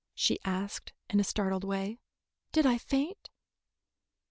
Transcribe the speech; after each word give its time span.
she 0.15 0.39
asked, 0.43 0.93
in 1.11 1.19
a 1.19 1.23
startled 1.23 1.63
way. 1.63 1.99
"Did 2.53 2.65
I 2.65 2.79
faint?" 2.79 3.29